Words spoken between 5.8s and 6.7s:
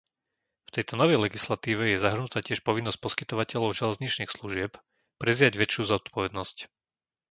zodpovednosť.